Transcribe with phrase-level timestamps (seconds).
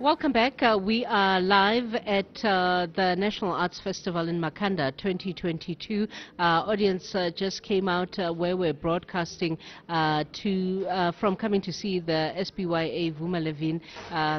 [0.00, 0.62] Welcome back.
[0.62, 6.08] Uh, we are live at uh, the National Arts Festival in Makanda 2022.
[6.38, 9.58] Uh, audience uh, just came out uh, where we're broadcasting
[9.90, 13.78] uh, to from coming to see the SBYA Vuma Levin,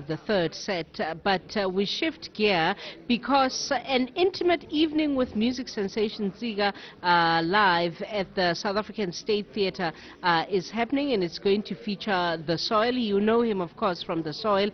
[0.07, 0.99] the third set.
[1.23, 2.75] but we shift gear
[3.07, 6.73] because an intimate evening with music sensation Ntsika
[7.03, 9.93] live at the South African State Theatre
[10.49, 12.93] is happening and it's going to feature The Soil.
[12.93, 14.71] You know him, of course, from The Soil.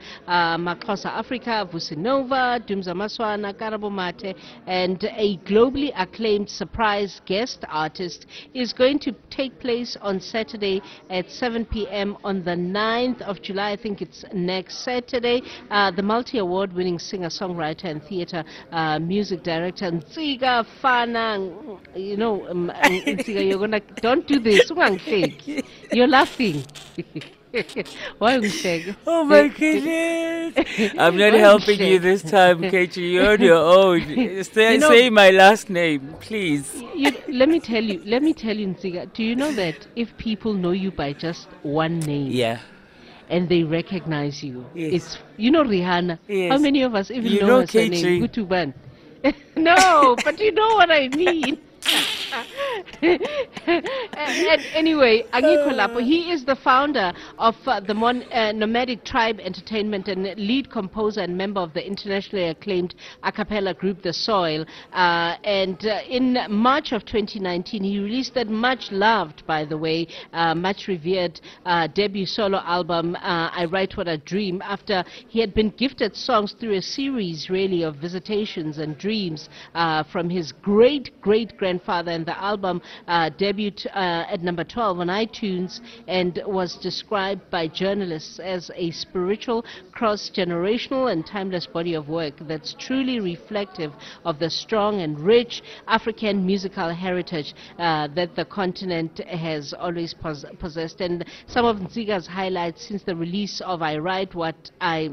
[0.77, 8.25] Maxhosa Africa, Vusi Nova, Dumza Maswana, Karabo Mathe, and a globally acclaimed surprise guest artist
[8.53, 12.17] is going to take place on Saturday at 7 p.m.
[12.23, 13.71] on the 9th of July.
[13.71, 15.41] I think it's next Saturday.
[15.69, 21.79] Uh, the multi award winning singer, songwriter, and theater uh, music director, Ntsika Fana.
[21.95, 24.71] You know, um, Ntsika, you're going to, don't do this.
[25.91, 26.65] You're laughing.
[28.17, 28.95] Why are we saying?
[29.05, 30.93] Oh my goodness!
[30.97, 33.13] I'm not helping you this time, Kechi.
[33.13, 34.43] You're on your own.
[34.43, 36.81] Say, you know, say my last name, please.
[36.95, 38.01] You, let me tell you.
[38.05, 39.11] Let me tell you, Ntsika.
[39.13, 42.59] Do you know that if people know you by just one name, yeah,
[43.29, 44.93] and they recognize you, yes.
[44.93, 46.19] it's you know Rihanna.
[46.27, 46.51] Yes.
[46.51, 48.23] How many of us even you know, know her name?
[48.23, 48.73] Gutuban.
[49.55, 51.59] no, but you know what I mean.
[54.17, 59.39] And anyway, Angiko Lapo, he is the founder of uh, the Mon- uh, Nomadic Tribe
[59.39, 64.65] Entertainment and lead composer and member of the internationally acclaimed a cappella group The Soil.
[64.93, 70.07] Uh, and uh, in March of 2019, he released that much loved, by the way,
[70.33, 75.53] uh, much revered uh, debut solo album, I Write What I Dream, after he had
[75.53, 79.49] been gifted songs through a series, really, of visitations and dreams
[80.11, 82.11] from his great great grandfather.
[82.11, 87.67] And the album uh, debuted uh, at number 12 on iTunes and was described by
[87.67, 93.91] journalists as a spiritual, cross generational, and timeless body of work that's truly reflective
[94.23, 100.45] of the strong and rich African musical heritage uh, that the continent has always pos-
[100.59, 101.01] possessed.
[101.01, 105.11] And some of Ntsika's highlights since the release of I Write What I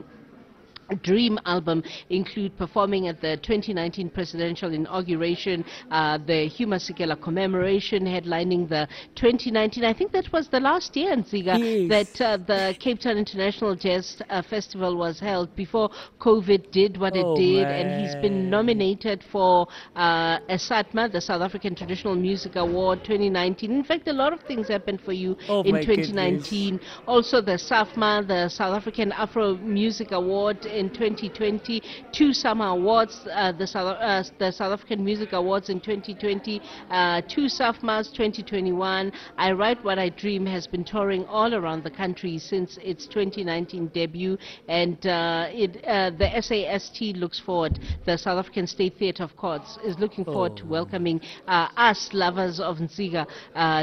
[1.02, 8.68] Dream album include performing at the 2019 presidential inauguration, uh, the Hugh Masekela commemoration, headlining
[8.68, 9.84] the 2019.
[9.84, 11.88] I think that was the last year, Ntsika, yes.
[12.16, 15.90] that uh, the Cape Town International Jazz uh, Festival was held before
[16.20, 17.86] COVID did what oh it did, man.
[17.86, 23.70] and he's been nominated for uh, SATMA, the South African Traditional Music Award 2019.
[23.70, 26.76] In fact, a lot of things happened for you oh in 2019.
[26.76, 26.90] Goodness.
[27.06, 33.52] Also, the SAFMA, the South African Afro Music Award in 2020, two SAMA awards, uh,
[33.52, 39.12] the, South, uh, the South African Music Awards in 2020, uh, two SAFMAs 2021.
[39.38, 43.88] I Write What I Dream has been touring all around the country since its 2019
[43.88, 44.36] debut,
[44.68, 49.78] and uh, it, uh, the SAST looks forward, the South African State Theatre of Courts
[49.84, 50.56] is looking forward oh.
[50.56, 53.26] to welcoming uh, us, lovers of Ntsika,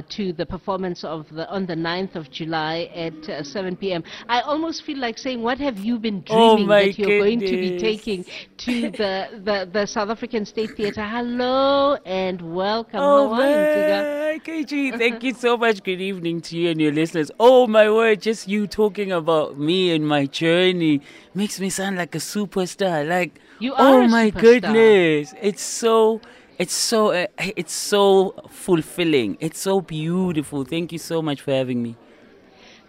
[0.10, 4.04] to the performance of the, on the 9th of July at 7 p.m.
[4.28, 7.24] I almost feel like saying, what have you been oh dreaming oh that you're goodness.
[7.24, 8.26] going to be taking
[8.58, 11.06] to the, the, the South African State Theatre.
[11.06, 13.00] Hello and welcome.
[13.00, 15.84] Oh, How are KG, thank you so much.
[15.84, 17.32] Good evening to you and your listeners.
[17.40, 21.02] Oh, my word, just you talking about me and my journey
[21.34, 23.08] makes me sound like a superstar.
[23.08, 24.42] Like, you are oh, my superstar.
[24.42, 25.34] goodness.
[25.42, 26.22] It's so
[26.58, 31.82] it's so uh, it's so fulfilling it's so beautiful thank you so much for having
[31.82, 31.96] me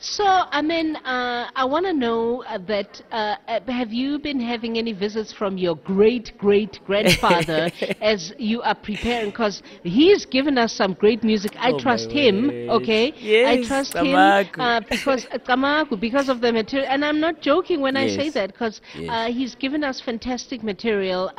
[0.03, 4.41] so, I mean, uh, I want to know uh, that uh, uh, have you been
[4.41, 7.71] having any visits from your great great grandfather
[8.01, 9.31] as you are preparing?
[9.31, 11.53] Because he's given us some great music.
[11.57, 13.13] I oh trust him, okay?
[13.17, 14.55] Yes, I trust Kamaku.
[14.55, 16.89] him uh, because Kamaku, because of the material.
[16.91, 18.19] And I'm not joking when yes.
[18.19, 19.09] I say that because yes.
[19.09, 21.31] Uh, he's given us fantastic material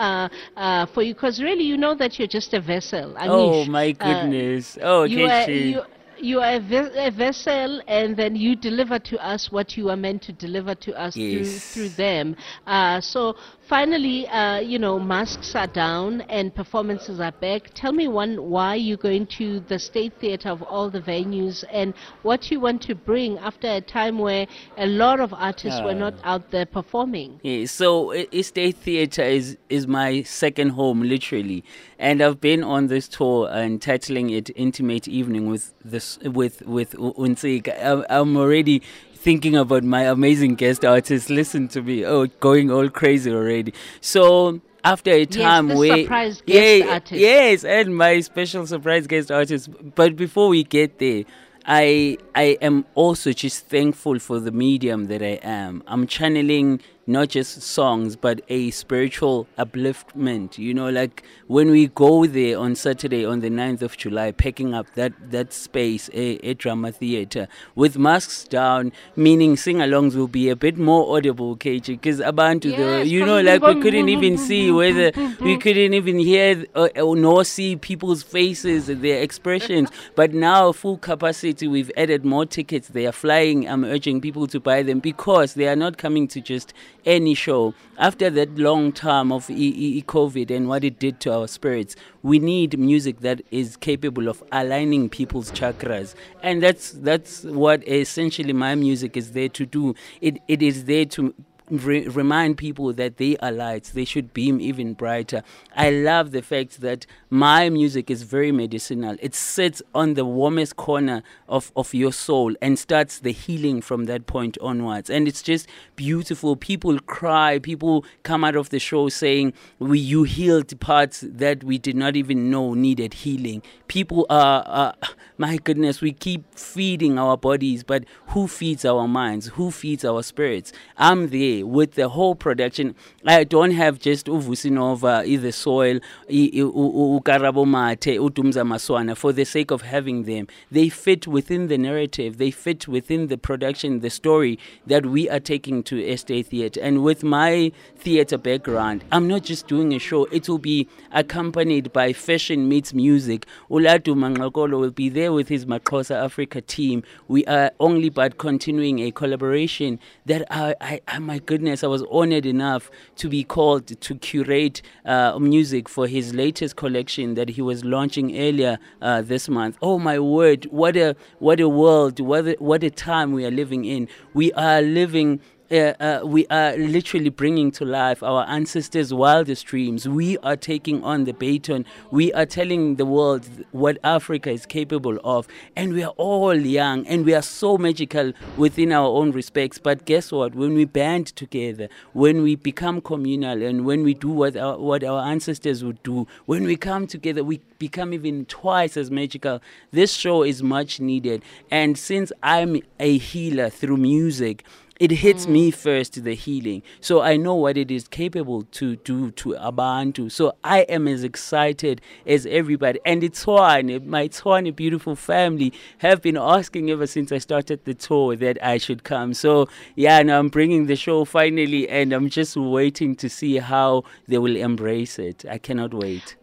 [0.93, 1.13] for you.
[1.13, 3.13] Because really, you know that you're just a vessel.
[3.19, 3.27] Anish.
[3.27, 4.77] Oh my goodness!
[4.81, 5.85] oh, you are,
[6.23, 9.97] you, are a, ve- a, vessel and then you deliver to us what you are
[9.97, 11.33] meant to deliver to us yes.
[11.33, 12.35] through, through them.
[12.65, 13.35] Uh, so
[13.67, 17.71] finally, uh, you know, masks are down and performances are back.
[17.73, 21.93] Tell me one, why you're going to the State Theatre of all the venues and
[22.21, 24.47] what you want to bring after a time where
[24.77, 26.35] a lot of artists uh, were not ah.
[26.35, 27.39] out there performing.
[27.43, 31.65] Yeah, so State Theatre is, is my second home, literally.
[32.03, 36.91] And I've been on this tour and titling it Intimate Evening with this with with
[36.95, 38.05] Ntsika.
[38.09, 38.81] I'm already
[39.15, 41.29] thinking about my amazing guest artists.
[41.29, 42.05] Listen to me.
[42.05, 43.73] Oh, going all crazy already.
[44.01, 47.21] So after a time yes, where surprise guest yeah, artist.
[47.21, 49.69] yes, and my special surprise guest artist.
[49.95, 51.23] But before we get there,
[51.65, 55.83] I I am also just thankful for the medium that I am.
[55.87, 60.57] I'm channeling not just songs, but a spiritual upliftment.
[60.57, 64.73] You know, like when we go there on Saturday, on the 9th of July, picking
[64.73, 70.27] up that, that space, a, a drama theater, with masks down, meaning sing alongs will
[70.27, 74.09] be a bit more audible, KG, because abantu, Yes, the, you know, like we couldn't
[74.09, 75.11] even see whether
[75.41, 79.89] we couldn't even hear uh, or nor see people's faces, their expressions.
[80.15, 82.87] but now, full capacity, we've added more tickets.
[82.87, 83.67] They are flying.
[83.67, 86.73] I'm urging people to buy them because they are not coming to just
[87.05, 87.73] any show.
[87.97, 91.95] After that long time of e- e- COVID and what it did to our spirits,
[92.23, 98.53] we need music that is capable of aligning people's chakras, and that's that's what essentially
[98.53, 99.95] my music is there to do.
[100.21, 101.33] It it is there to
[101.77, 103.91] re- remind people that they are lights.
[103.91, 105.43] They should beam even brighter.
[105.75, 109.15] I love the fact that my music is very medicinal.
[109.19, 114.05] It sits on the warmest corner of, of your soul and starts the healing from
[114.05, 115.09] that point onwards.
[115.09, 116.55] And it's just beautiful.
[116.55, 117.59] People cry.
[117.59, 122.15] People come out of the show saying, "We you healed parts that we did not
[122.15, 123.61] even know needed healing."
[123.93, 124.95] People are,
[125.37, 129.49] my goodness, we keep feeding our bodies, but who feeds our minds?
[129.49, 130.73] Who feeds our spirits?
[130.97, 132.95] I'm there with the whole production.
[133.23, 140.23] I don't have just Uvusinova, the soil, Ukarabo Mathe, Maswana, for the sake of having
[140.23, 140.47] them.
[140.71, 144.57] They fit within the narrative, they fit within the production, the story
[144.87, 146.81] that we are taking to Estate Theatre.
[146.81, 151.93] And with my theatre background, I'm not just doing a show, it will be accompanied
[151.93, 153.45] by fashion meets music.
[153.83, 157.03] uLaduma Ngxokolo will be there with his MaXhosa Africa team.
[157.27, 162.03] We are only but continuing a collaboration that I, I, I my goodness, I was
[162.09, 167.61] honored enough to be called to curate uh, music for his latest collection that he
[167.61, 169.77] was launching earlier uh, this month.
[169.81, 173.51] Oh my word, what a what a world, what a, what a time we are
[173.51, 174.07] living in.
[174.33, 175.41] We are living
[175.73, 180.07] uh, uh, we are literally bringing to life our ancestors' wildest dreams.
[180.07, 181.85] We are taking on the baton.
[182.11, 185.47] We are telling the world what Africa is capable of.
[185.75, 189.79] And we are all young and we are so magical within our own respects.
[189.79, 190.53] But guess what?
[190.53, 195.03] When we band together, when we become communal, and when we do what our, what
[195.03, 199.59] our ancestors would do, when we come together, we become even twice as magical.
[199.91, 201.41] This show is much needed.
[201.71, 204.63] And since I'm a healer through music,
[204.99, 205.75] it hits me mm.
[205.75, 206.83] first the healing.
[207.01, 210.31] So i know what it is capable to do to abantu.
[210.31, 212.99] So i am as excited as everybody.
[213.05, 217.93] And it's one my Tshwane beautiful family have been asking ever since i started the
[217.93, 219.33] tour that i should come.
[219.33, 224.03] So yeah now i'm bringing the show finally and i'm just waiting to see how
[224.27, 225.45] they will embrace it.
[225.49, 226.35] I cannot wait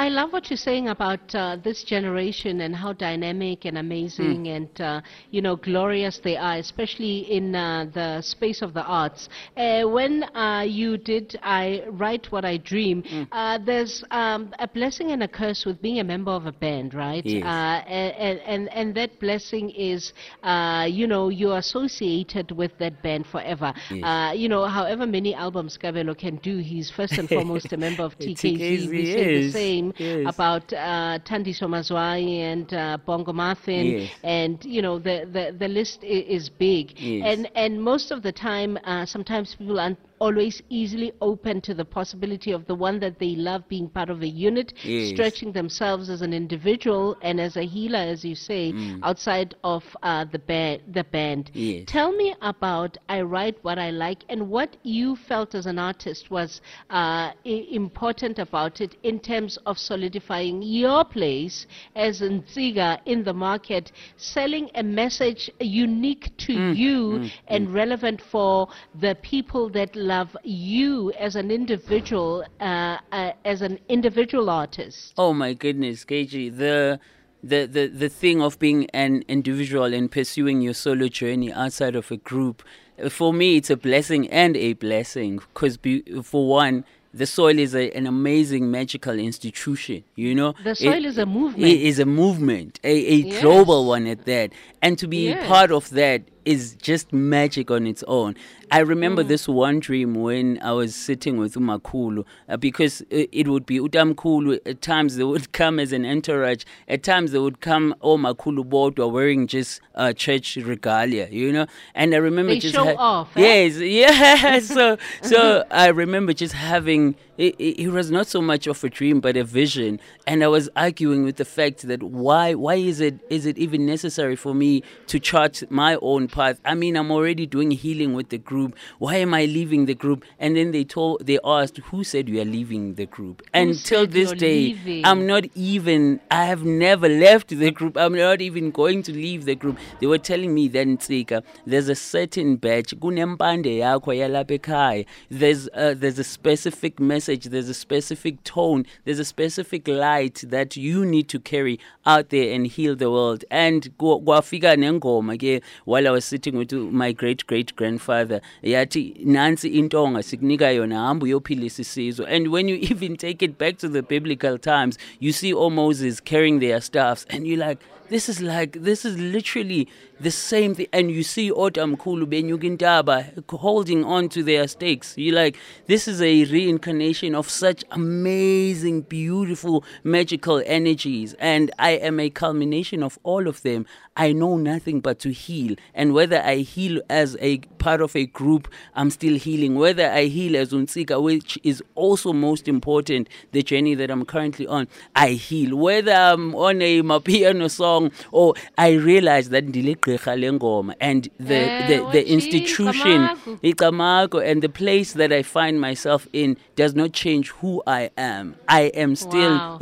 [0.00, 4.56] I love what you're saying about uh, this generation and how dynamic and amazing Hmm.
[4.56, 5.00] and uh,
[5.30, 9.28] you know glorious they are, especially in uh, the space of the arts.
[9.58, 15.10] Uh, when uh, you did I write what I dream, uh, there's um, a blessing
[15.10, 17.26] and a curse with being a member of a band, right?
[17.26, 17.44] Yes.
[17.44, 23.26] Uh, and, and and that blessing is uh, you know you're associated with that band
[23.26, 23.74] forever.
[23.90, 24.02] Yes.
[24.02, 28.02] Uh, you know, however many albums Kabelo can do, he's first and foremost a member
[28.02, 28.56] of TKZ.
[28.56, 29.52] TKZ, we say the yes,
[29.98, 30.32] yes.
[30.34, 32.20] about uh, Tandiso Mazwai
[32.52, 34.10] and uh, Bongo Martin, Yes.
[34.22, 36.98] and you know the the, the list is big.
[36.98, 37.24] Yes.
[37.26, 41.84] And and most of the time, uh, sometimes people aren't always easily open to the
[41.84, 45.08] possibility of the one that they love being part of a unit, Yes.
[45.10, 50.24] stretching themselves as an individual and as a healer, as you say, outside of uh,
[50.30, 50.82] the band.
[50.92, 51.46] The band.
[51.46, 51.50] Mm.
[51.54, 51.84] Yes.
[51.86, 56.30] Tell me about I Write What I Like and what you felt as an artist
[56.30, 61.66] was uh, I- important about it in terms of solidifying your place
[61.96, 68.68] as Ntsika in the market, selling a message unique to Mm, you and relevant for
[69.00, 70.09] the people that love
[70.44, 75.12] you as an individual, uh, uh, as an individual artist.
[75.16, 77.00] Oh my goodness, KG, the
[77.42, 82.10] the, the the thing of being an individual and pursuing your solo journey outside of
[82.10, 82.62] a group,
[83.02, 85.40] uh, for me, it's a blessing and a blessing.
[85.54, 85.78] Because
[86.22, 90.04] for one, the soil is a, an amazing magical institution.
[90.14, 91.64] You know, The soil is a movement.
[91.64, 93.40] It is a movement, a, a Yes.
[93.40, 94.52] global one at that,
[94.82, 95.48] and to be Yes.
[95.48, 98.34] part of that is just magic on its own.
[98.72, 98.88] I Mm.
[98.88, 103.66] remember this one dream when I was sitting with Umakulu uh, because it, it would
[103.66, 104.58] be Utamkulu.
[104.64, 106.64] At times they would come as an entourage.
[106.88, 111.66] At times they would come oh Makulu Bodwa wearing just uh, church regalia, you know.
[111.94, 113.40] And I remember They just show off, eh?
[113.40, 114.58] Yes, yeah.
[114.60, 119.36] so so I remember just having it, was not so much of a dream but
[119.36, 120.00] a vision.
[120.26, 123.86] And i was arguing with the fact that why why is it is it even
[123.86, 126.60] necessary for me to chart my own path?
[126.64, 128.76] I mean i'm already doing healing with the group.
[128.98, 130.24] Why am i leaving the group?
[130.38, 133.42] And then they told they asked who said you are leaving the group?
[133.52, 135.04] And till this day leaving?
[135.04, 137.96] i'm not even i have never left the group.
[137.96, 139.78] I'm not even going to leave the group.
[140.00, 145.06] They were telling me then, Ntsika, there's a certain batch kunempande yakho yalapha ekhaya.
[145.30, 150.76] There's uh, there's a specific message there's a specific tone there's a specific light that
[150.76, 153.44] you need to carry out there and heal the world.
[153.50, 159.68] And kwa- kwafika nengoma while i was sitting with my great great grandfather yathi nansi
[159.68, 164.02] intonga sikunika yona hamba uyophilisa isizwe and when you even take it back to the
[164.02, 168.72] biblical times you see all moses carrying their staffs and you're like this is like
[168.82, 173.16] this is literally the same thing and you see otamkhulu benyukintaba
[173.48, 175.14] holding on to their stakes.
[175.16, 175.56] You're like
[175.86, 181.34] this is a reincarnation of such amazing beautiful magical energies.
[181.38, 183.86] And i am a culmination of all of them.
[184.16, 185.76] I know nothing but to heal.
[185.94, 189.76] And whether i heal as a part of a group i'm still healing.
[189.76, 194.66] Whether i heal as unsika which is also most important the journey that i'm currently
[194.66, 195.76] on i heal.
[195.76, 202.32] Whether i'm on a mapiano song or i realize that and the Eh, the, the
[202.32, 203.28] institution
[203.62, 208.82] and the place that i find myself in does not change who i am i
[209.04, 209.78] am still Wow.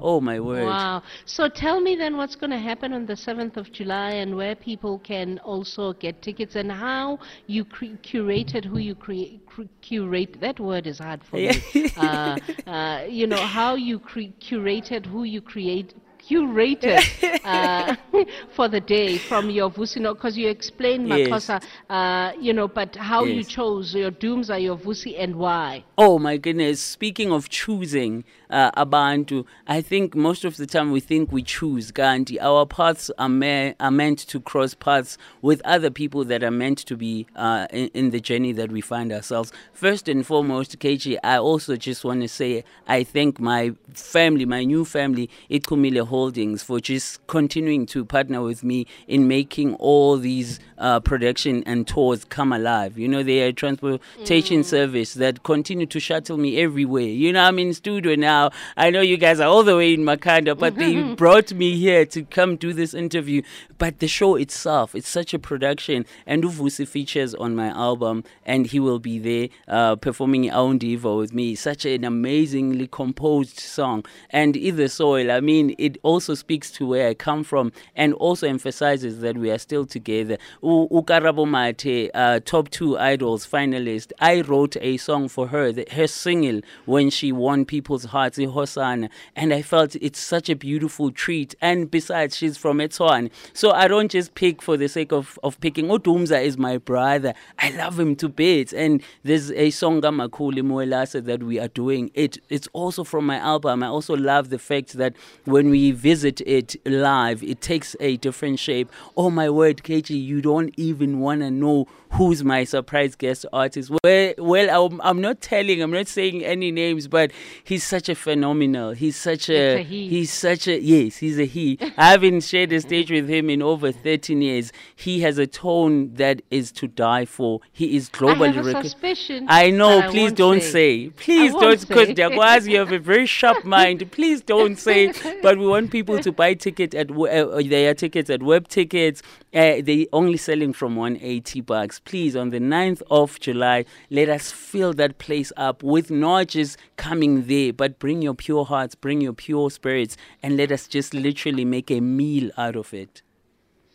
[0.00, 1.02] oh my word Wow.
[1.24, 4.54] So tell me then what's going to happen on the 7th of July and where
[4.54, 10.40] people can also get tickets and how you cre- curated who you cre- cre- curate.
[10.40, 11.90] That word is hard for me.
[11.96, 15.94] uh, uh, you know, how you cre- curated who you create
[16.28, 17.04] curated
[17.44, 17.96] uh,
[18.54, 21.28] for the day from your Vusino, because you explained Yes.
[21.28, 25.84] MaXhosa, uh, you know, but how you chose your dooms are your Vusi and why.
[25.98, 26.80] Oh my goodness.
[26.80, 31.90] Speaking of choosing uh, Abantu, I think most of the time we think we choose
[31.90, 32.40] Gandhi.
[32.40, 36.78] Our paths are, me- are meant to cross paths with other people that are meant
[36.78, 39.52] to be uh, in, in the journey that we find ourselves.
[39.72, 44.64] First and foremost, KG, I also just want to say I thank my family, my
[44.64, 50.60] new family, Ikumile Holdings, for just continuing to partner with me in making all these
[50.76, 52.98] uh, production and tours come alive.
[52.98, 57.04] You know, they are a transportation service that continue to shuttle me everywhere.
[57.04, 58.50] You know, I'm in studio now.
[58.76, 62.04] I know you guys are all the way in Makanda, but they brought me here
[62.06, 63.40] to come do this interview.
[63.78, 66.04] But the show itself, it's such a production.
[66.26, 71.14] And Uvusi features on my album, and he will be there uh, performing Aun Diva
[71.14, 71.54] with me.
[71.54, 74.04] Such an amazingly composed song.
[74.30, 78.48] And Either Soil, I mean, it also speaks to where I come from and also
[78.48, 80.38] emphasizes that we are still together.
[80.62, 86.60] Ukarabo Mathe, uh, top two idols finalist, I wrote a song for her, her single,
[86.86, 89.10] when she won people's hearts, Hosanna.
[89.36, 91.54] And I felt it's such a beautiful treat.
[91.60, 93.30] And besides, she's from Etswan.
[93.52, 95.86] So I don't just pick for the sake of, of picking.
[95.88, 97.34] Odumza is my brother.
[97.58, 98.72] I love him to bits.
[98.72, 102.10] And there's a song Gamakuli Moelasa that we are doing.
[102.14, 103.82] It It's also from my album.
[103.82, 108.58] I also love the fact that when we visit it live, it takes a different
[108.58, 108.90] shape.
[109.16, 113.90] Oh my word, KG, you don't even want to know who's my surprise guest artist.
[114.02, 117.32] Well, well I'm, I'm not telling, I'm not saying any names, but
[117.64, 118.92] he's such a phenomenal.
[118.92, 120.08] He's such a, a he.
[120.08, 121.78] he's such a yes, he's a he.
[121.96, 124.72] I haven't shared a stage with him in over 13 years.
[124.94, 127.60] He has a tone that is to die for.
[127.72, 129.46] He is globally suspicion.
[129.48, 130.00] I know.
[130.00, 131.08] but I please don't say.
[131.10, 132.14] Please don't, because say.
[132.14, 134.10] Jaguars, you have a very sharp mind.
[134.12, 135.12] Please don't say.
[135.42, 139.22] But we want people to buy tickets at uh, their tickets at Web Tickets.
[139.54, 142.00] Uh, they only selling from 180 bucks.
[142.00, 146.78] Please, on the 9th of July, let us fill that place up with not just
[146.96, 151.14] coming there, but bring your pure hearts, bring your pure spirits, and let us just
[151.14, 153.22] literally make a meal out of it.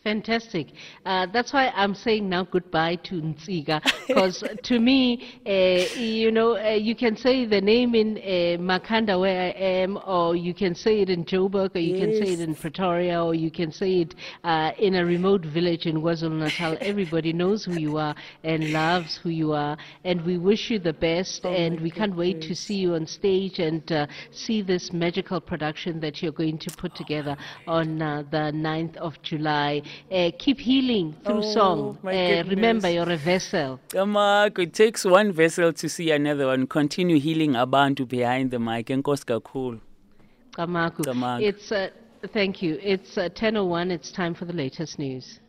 [0.07, 0.67] Fantastic.
[1.05, 6.55] Uh, that's why I'm saying now goodbye to Ntsika, because to me, uh, you know,
[6.55, 10.75] uh, you can say the name in uh, Makanda where I am, or you can
[10.75, 14.03] say it in Joburg, or you can say it in Pretoria, or you can say
[14.03, 16.77] it uh, in a remote village in KwaZulu-Natal.
[16.81, 20.93] Everybody knows who you are and loves who you are, and we wish you the
[20.93, 25.41] best, and we can't wait to see you on stage and uh, see this magical
[25.41, 27.35] production that you're going to put together
[27.67, 29.81] on uh, the 9th of July.
[30.11, 31.97] Uh, keep healing through Oh, song.
[32.03, 33.79] Uh, remember, you're a vessel.
[33.89, 36.67] Kamak, it takes one vessel to see another one.
[36.67, 38.87] Continue healing abantu behind the mic.
[38.87, 39.79] Enkosi kakhulu.
[40.57, 41.05] Kamaku.
[41.05, 41.41] Kamaku.
[41.43, 41.89] It's uh,
[42.33, 42.79] thank you.
[42.81, 43.91] It's uh, 10:01.
[43.91, 45.39] It's time for the latest news.